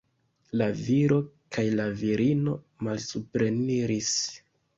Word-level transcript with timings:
La 0.61 0.67
viro 0.77 1.19
kaj 1.57 1.65
la 1.81 1.85
virino 1.99 2.57
malsupreniris. 2.89 4.11